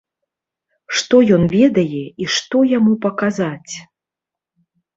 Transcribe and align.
Што 0.99 1.19
ён 1.37 1.45
ведае 1.57 2.01
і 2.01 2.25
што 2.37 2.63
яму 2.73 2.93
паказаць. 3.07 3.73